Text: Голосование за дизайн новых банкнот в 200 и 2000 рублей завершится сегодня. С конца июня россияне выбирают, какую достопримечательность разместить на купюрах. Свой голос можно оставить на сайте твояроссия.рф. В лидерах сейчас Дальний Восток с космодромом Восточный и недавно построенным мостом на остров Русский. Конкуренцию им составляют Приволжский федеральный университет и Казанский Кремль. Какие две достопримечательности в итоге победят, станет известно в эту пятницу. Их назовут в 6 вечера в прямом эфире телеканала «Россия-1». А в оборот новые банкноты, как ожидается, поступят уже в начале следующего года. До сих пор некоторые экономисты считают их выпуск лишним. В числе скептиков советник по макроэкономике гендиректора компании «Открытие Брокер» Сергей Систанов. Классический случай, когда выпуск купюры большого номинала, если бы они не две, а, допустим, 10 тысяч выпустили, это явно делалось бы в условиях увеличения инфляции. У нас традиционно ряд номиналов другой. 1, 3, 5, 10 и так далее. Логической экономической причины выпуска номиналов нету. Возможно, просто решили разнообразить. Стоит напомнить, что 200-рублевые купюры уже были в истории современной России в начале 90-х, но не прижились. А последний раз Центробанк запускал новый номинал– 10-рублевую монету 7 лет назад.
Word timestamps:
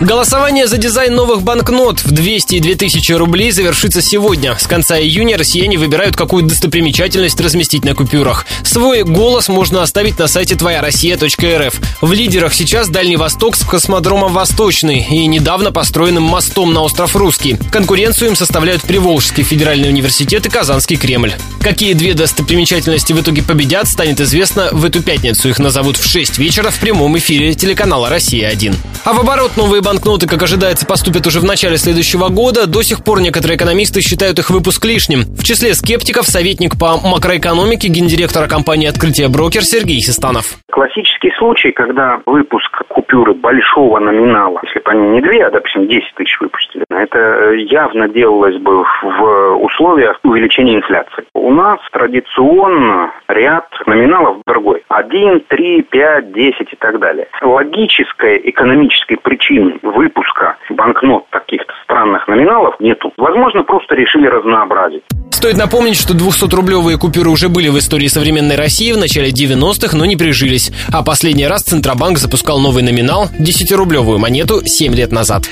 Голосование 0.00 0.66
за 0.66 0.76
дизайн 0.76 1.14
новых 1.14 1.42
банкнот 1.42 2.00
в 2.04 2.10
200 2.10 2.56
и 2.56 2.60
2000 2.60 3.12
рублей 3.12 3.52
завершится 3.52 4.02
сегодня. 4.02 4.56
С 4.58 4.66
конца 4.66 4.98
июня 4.98 5.38
россияне 5.38 5.78
выбирают, 5.78 6.16
какую 6.16 6.42
достопримечательность 6.44 7.40
разместить 7.40 7.84
на 7.84 7.94
купюрах. 7.94 8.44
Свой 8.64 9.04
голос 9.04 9.46
можно 9.48 9.82
оставить 9.82 10.18
на 10.18 10.26
сайте 10.26 10.56
твояроссия.рф. 10.56 11.80
В 12.00 12.12
лидерах 12.12 12.54
сейчас 12.54 12.88
Дальний 12.88 13.16
Восток 13.16 13.54
с 13.54 13.64
космодромом 13.64 14.32
Восточный 14.32 15.06
и 15.08 15.26
недавно 15.26 15.70
построенным 15.70 16.24
мостом 16.24 16.74
на 16.74 16.82
остров 16.82 17.14
Русский. 17.14 17.56
Конкуренцию 17.70 18.30
им 18.30 18.36
составляют 18.36 18.82
Приволжский 18.82 19.44
федеральный 19.44 19.88
университет 19.88 20.44
и 20.44 20.50
Казанский 20.50 20.96
Кремль. 20.96 21.34
Какие 21.60 21.92
две 21.92 22.14
достопримечательности 22.14 23.12
в 23.12 23.20
итоге 23.20 23.42
победят, 23.42 23.86
станет 23.86 24.20
известно 24.20 24.70
в 24.72 24.84
эту 24.84 25.02
пятницу. 25.04 25.48
Их 25.48 25.60
назовут 25.60 25.96
в 25.98 26.04
6 26.04 26.38
вечера 26.38 26.70
в 26.70 26.78
прямом 26.80 27.16
эфире 27.16 27.54
телеканала 27.54 28.10
«Россия-1». 28.10 28.74
А 29.04 29.12
в 29.12 29.20
оборот 29.20 29.58
новые 29.58 29.82
банкноты, 29.82 30.26
как 30.26 30.42
ожидается, 30.42 30.86
поступят 30.86 31.26
уже 31.26 31.38
в 31.38 31.44
начале 31.44 31.76
следующего 31.76 32.28
года. 32.28 32.66
До 32.66 32.82
сих 32.82 33.04
пор 33.04 33.20
некоторые 33.20 33.58
экономисты 33.58 34.00
считают 34.00 34.38
их 34.38 34.48
выпуск 34.48 34.82
лишним. 34.86 35.24
В 35.36 35.44
числе 35.44 35.74
скептиков 35.74 36.26
советник 36.26 36.78
по 36.78 36.96
макроэкономике 36.96 37.88
гендиректора 37.88 38.48
компании 38.48 38.88
«Открытие 38.88 39.28
Брокер» 39.28 39.62
Сергей 39.62 40.00
Систанов. 40.00 40.56
Классический 40.74 41.30
случай, 41.38 41.70
когда 41.70 42.20
выпуск 42.26 42.82
купюры 42.88 43.32
большого 43.32 44.00
номинала, 44.00 44.58
если 44.64 44.80
бы 44.80 44.90
они 44.90 45.08
не 45.10 45.20
две, 45.20 45.46
а, 45.46 45.50
допустим, 45.52 45.86
10 45.86 46.14
тысяч 46.16 46.40
выпустили, 46.40 46.84
это 46.90 47.52
явно 47.52 48.08
делалось 48.08 48.56
бы 48.56 48.82
в 48.82 49.54
условиях 49.62 50.18
увеличения 50.24 50.74
инфляции. 50.74 51.26
У 51.32 51.52
нас 51.52 51.78
традиционно 51.92 53.12
ряд 53.28 53.68
номиналов 53.86 54.38
другой. 54.48 54.82
1, 54.88 55.44
3, 55.46 55.82
5, 55.82 56.32
10 56.32 56.72
и 56.72 56.76
так 56.76 56.98
далее. 56.98 57.28
Логической 57.40 58.40
экономической 58.50 59.14
причины 59.14 59.78
выпуска 59.80 60.23
номиналов 62.34 62.74
нету. 62.80 63.12
Возможно, 63.16 63.62
просто 63.62 63.94
решили 63.94 64.26
разнообразить. 64.26 65.02
Стоит 65.30 65.56
напомнить, 65.56 65.96
что 65.96 66.14
200-рублевые 66.14 66.96
купюры 66.96 67.30
уже 67.30 67.48
были 67.48 67.68
в 67.68 67.78
истории 67.78 68.06
современной 68.06 68.56
России 68.56 68.92
в 68.92 68.98
начале 68.98 69.30
90-х, 69.30 69.96
но 69.96 70.04
не 70.04 70.16
прижились. 70.16 70.72
А 70.92 71.02
последний 71.04 71.46
раз 71.46 71.62
Центробанк 71.62 72.18
запускал 72.18 72.60
новый 72.60 72.82
номинал– 72.82 73.26
10-рублевую 73.38 74.18
монету 74.18 74.62
7 74.64 74.94
лет 74.94 75.12
назад. 75.12 75.44